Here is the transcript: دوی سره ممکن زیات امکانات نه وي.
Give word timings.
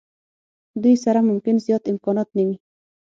دوی 0.81 0.95
سره 1.03 1.19
ممکن 1.29 1.55
زیات 1.65 1.83
امکانات 1.93 2.29
نه 2.37 2.43
وي. 2.47 2.55